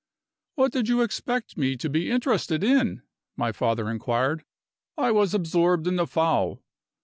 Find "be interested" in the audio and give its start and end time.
1.87-2.63